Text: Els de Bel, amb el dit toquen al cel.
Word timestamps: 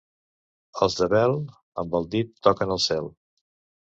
Els 0.85 0.95
de 1.01 1.07
Bel, 1.11 1.33
amb 1.83 1.93
el 2.01 2.09
dit 2.15 2.33
toquen 2.47 2.75
al 2.77 2.83
cel. 2.89 3.13